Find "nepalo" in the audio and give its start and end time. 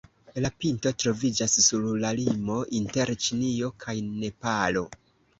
4.07-4.83